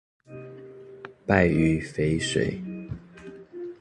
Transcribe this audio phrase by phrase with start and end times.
[1.27, 2.59] 敗於淝水